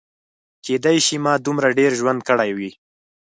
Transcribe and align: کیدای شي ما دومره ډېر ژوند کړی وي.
کیدای 0.65 0.97
شي 1.05 1.15
ما 1.25 1.33
دومره 1.45 1.67
ډېر 1.79 1.91
ژوند 1.99 2.19
کړی 2.29 2.51
وي. 2.57 2.69